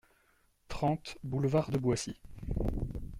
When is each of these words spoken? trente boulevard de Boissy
trente 0.67 1.19
boulevard 1.23 1.69
de 1.69 1.77
Boissy 1.77 2.17